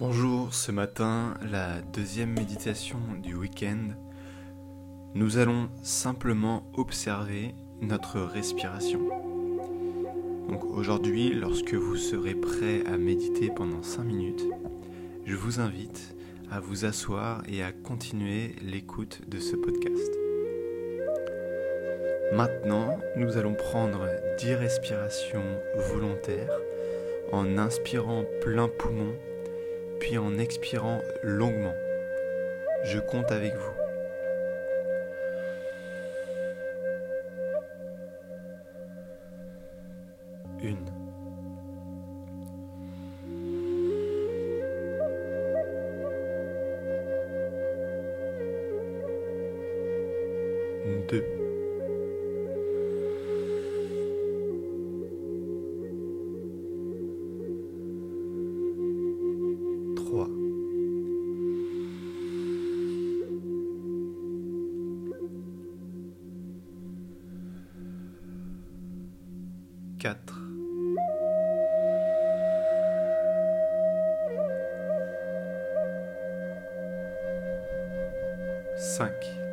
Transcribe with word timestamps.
Bonjour, 0.00 0.54
ce 0.54 0.70
matin, 0.70 1.34
la 1.50 1.80
deuxième 1.92 2.32
méditation 2.32 3.00
du 3.20 3.34
week-end, 3.34 3.94
nous 5.16 5.38
allons 5.38 5.70
simplement 5.82 6.70
observer 6.74 7.56
notre 7.82 8.20
respiration. 8.20 9.00
Donc 10.48 10.62
aujourd'hui, 10.62 11.34
lorsque 11.34 11.74
vous 11.74 11.96
serez 11.96 12.36
prêt 12.36 12.84
à 12.86 12.96
méditer 12.96 13.50
pendant 13.50 13.82
5 13.82 14.04
minutes, 14.04 14.44
je 15.26 15.34
vous 15.34 15.58
invite 15.58 16.14
à 16.48 16.60
vous 16.60 16.84
asseoir 16.84 17.42
et 17.48 17.64
à 17.64 17.72
continuer 17.72 18.54
l'écoute 18.62 19.28
de 19.28 19.40
ce 19.40 19.56
podcast. 19.56 20.12
Maintenant, 22.34 23.00
nous 23.16 23.36
allons 23.36 23.54
prendre 23.54 24.06
10 24.38 24.54
respirations 24.54 25.58
volontaires 25.74 26.56
en 27.32 27.58
inspirant 27.58 28.24
plein 28.40 28.68
poumon 28.68 29.12
puis 30.00 30.18
en 30.18 30.38
expirant 30.38 31.02
longuement. 31.22 31.74
Je 32.84 32.98
compte 32.98 33.30
avec 33.32 33.54
vous. 33.54 33.74
Une. 40.62 40.97
4. 70.08 70.32
Cinq. 78.76 79.47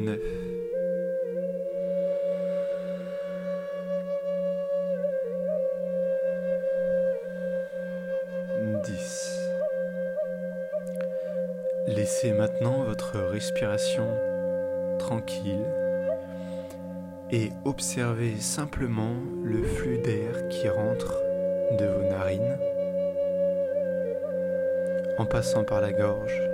9 0.00 0.18
10 8.82 9.38
Laissez 11.88 12.32
maintenant 12.32 12.84
votre 12.84 13.18
respiration 13.18 14.16
tranquille 14.98 15.66
et 17.30 17.50
observez 17.64 18.36
simplement 18.36 19.14
le 19.44 19.62
flux 19.62 19.98
d'air 19.98 20.48
qui 20.48 20.68
rentre 20.68 21.14
de 21.78 21.84
vos 21.86 22.08
narines 22.08 22.58
en 25.18 25.26
passant 25.26 25.64
par 25.64 25.80
la 25.82 25.92
gorge 25.92 26.49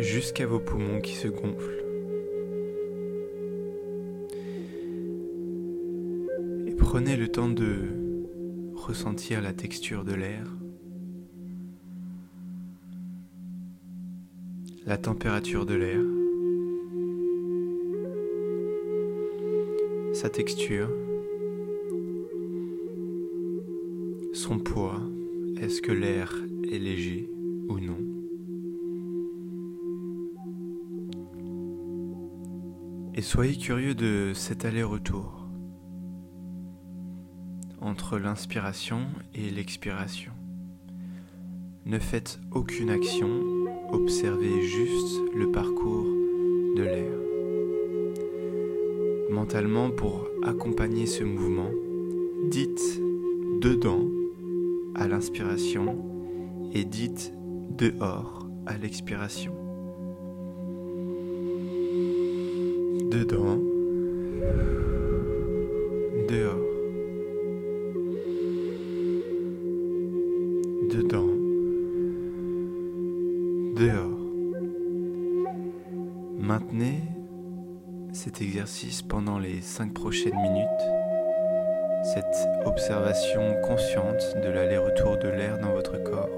jusqu'à 0.00 0.46
vos 0.46 0.58
poumons 0.58 1.00
qui 1.00 1.14
se 1.14 1.28
gonflent. 1.28 1.84
Et 6.66 6.74
prenez 6.74 7.16
le 7.16 7.28
temps 7.28 7.48
de 7.48 8.74
ressentir 8.74 9.40
la 9.42 9.52
texture 9.52 10.04
de 10.04 10.14
l'air, 10.14 10.46
la 14.86 14.96
température 14.96 15.66
de 15.66 15.74
l'air. 15.74 16.00
sa 20.12 20.28
texture, 20.28 20.90
son 24.34 24.58
poids, 24.58 25.00
est-ce 25.62 25.80
que 25.80 25.92
l'air 25.92 26.34
est 26.70 26.78
léger 26.78 27.30
ou 27.70 27.78
non 27.80 28.09
Et 33.20 33.22
soyez 33.22 33.54
curieux 33.54 33.94
de 33.94 34.32
cet 34.34 34.64
aller-retour 34.64 35.46
entre 37.82 38.18
l'inspiration 38.18 39.08
et 39.34 39.50
l'expiration. 39.50 40.32
Ne 41.84 41.98
faites 41.98 42.40
aucune 42.50 42.88
action, 42.88 43.28
observez 43.92 44.62
juste 44.62 45.20
le 45.34 45.52
parcours 45.52 46.06
de 46.76 46.82
l'air 46.82 47.12
mentalement 49.30 49.90
pour 49.90 50.26
accompagner 50.42 51.04
ce 51.04 51.22
mouvement, 51.22 51.68
dites 52.48 53.02
dedans 53.60 54.08
à 54.94 55.06
l'inspiration 55.08 56.02
et 56.72 56.86
dites 56.86 57.34
dehors 57.68 58.48
à 58.64 58.78
l'expiration. 58.78 59.59
Dedans, 63.10 63.58
dehors, 66.28 66.54
dedans, 70.92 71.26
dehors. 73.76 74.20
Maintenez 76.38 77.00
cet 78.12 78.40
exercice 78.40 79.02
pendant 79.02 79.40
les 79.40 79.60
5 79.60 79.92
prochaines 79.92 80.40
minutes, 80.40 80.68
cette 82.14 82.24
observation 82.64 83.56
consciente 83.66 84.36
de 84.40 84.48
l'aller-retour 84.50 85.18
de 85.18 85.28
l'air 85.28 85.58
dans 85.58 85.72
votre 85.72 86.00
corps, 86.00 86.30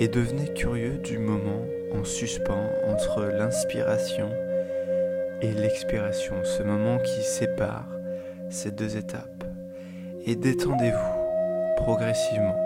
et 0.00 0.08
devenez 0.08 0.52
curieux 0.52 0.98
du 0.98 1.18
moment 1.18 1.64
en 1.94 2.04
suspens 2.04 2.68
entre 2.86 3.22
l'inspiration 3.22 4.28
et 5.42 5.52
l'expiration, 5.52 6.36
ce 6.44 6.62
moment 6.62 6.98
qui 6.98 7.22
sépare 7.22 7.88
ces 8.50 8.70
deux 8.70 8.96
étapes. 8.96 9.44
Et 10.24 10.34
détendez-vous 10.34 11.76
progressivement. 11.76 12.56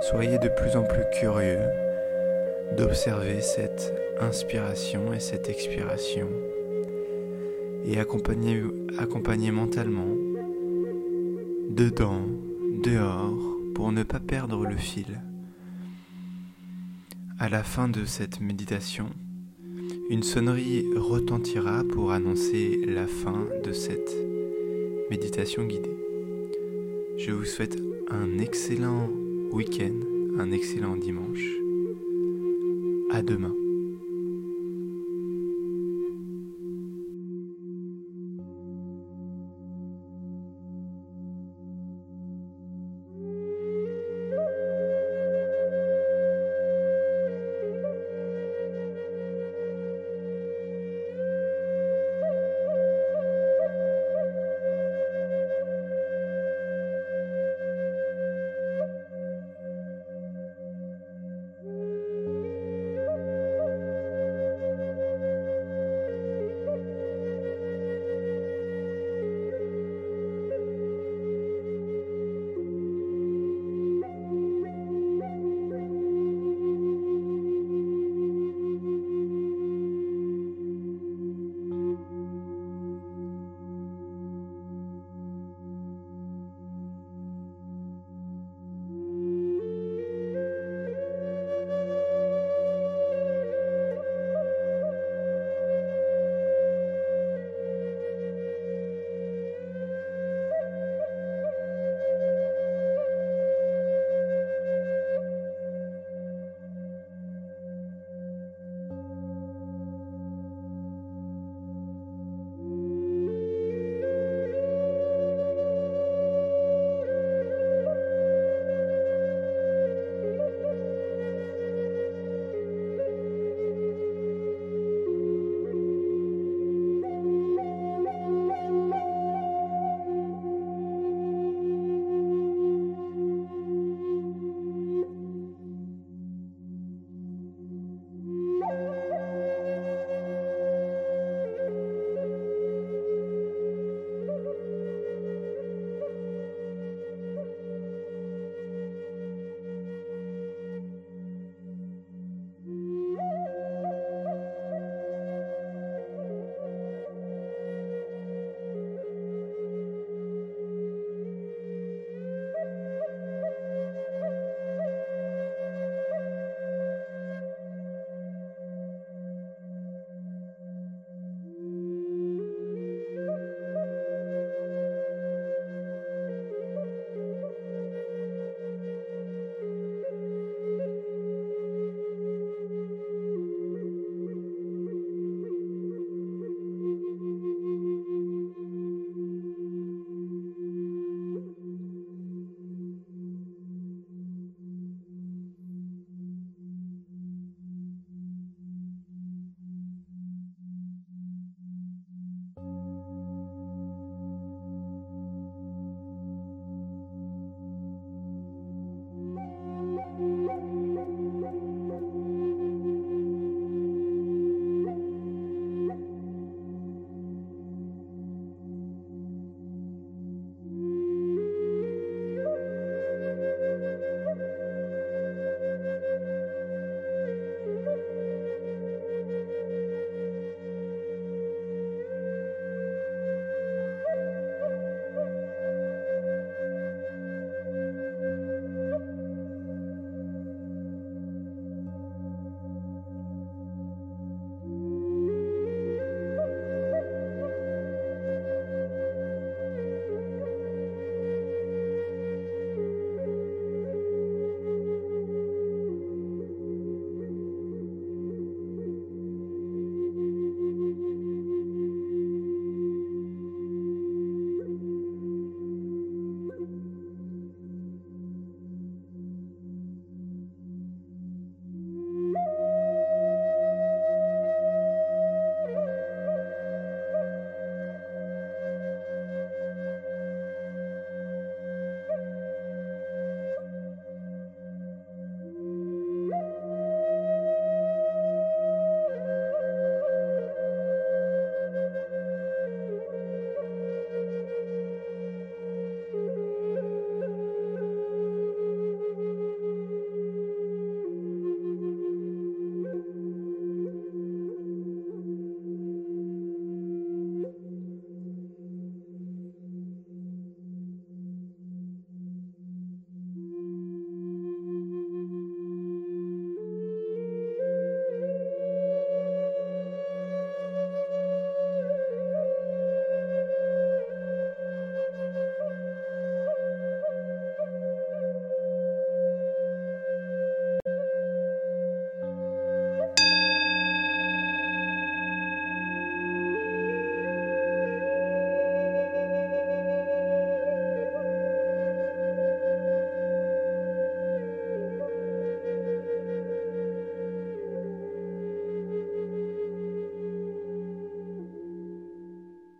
Soyez 0.00 0.38
de 0.38 0.48
plus 0.48 0.76
en 0.76 0.82
plus 0.82 1.04
curieux 1.18 1.60
d'observer 2.76 3.40
cette 3.40 3.94
inspiration 4.20 5.12
et 5.12 5.20
cette 5.20 5.48
expiration 5.48 6.28
et 7.84 7.98
accompagner, 8.00 8.62
accompagner 8.98 9.50
mentalement, 9.50 10.14
dedans, 11.70 12.22
dehors, 12.82 13.56
pour 13.74 13.92
ne 13.92 14.02
pas 14.02 14.20
perdre 14.20 14.66
le 14.66 14.76
fil. 14.76 15.20
À 17.38 17.48
la 17.48 17.62
fin 17.62 17.88
de 17.88 18.04
cette 18.04 18.40
méditation, 18.40 19.10
une 20.08 20.22
sonnerie 20.22 20.86
retentira 20.94 21.82
pour 21.84 22.12
annoncer 22.12 22.80
la 22.86 23.06
fin 23.06 23.46
de 23.64 23.72
cette 23.72 24.14
méditation 25.10 25.64
guidée. 25.64 25.96
Je 27.16 27.32
vous 27.32 27.44
souhaite 27.44 27.76
un 28.08 28.38
excellent 28.38 29.08
week-end, 29.50 29.98
un 30.38 30.52
excellent 30.52 30.96
dimanche. 30.96 31.56
À 33.10 33.22
demain. 33.22 33.54